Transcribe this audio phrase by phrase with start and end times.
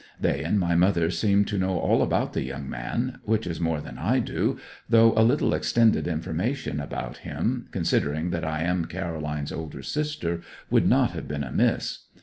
[0.19, 3.79] They and my mother seem to know all about the young man which is more
[3.79, 4.57] than I do,
[4.89, 10.41] though a little extended information about him, considering that I am Caroline's elder sister,
[10.71, 11.99] would not have been amiss.